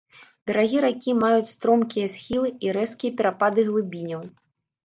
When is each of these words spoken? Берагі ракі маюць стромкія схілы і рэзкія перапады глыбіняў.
Берагі 0.51 0.79
ракі 0.85 1.13
маюць 1.23 1.51
стромкія 1.55 2.07
схілы 2.15 2.49
і 2.67 2.73
рэзкія 2.79 3.15
перапады 3.21 3.67
глыбіняў. 3.69 4.27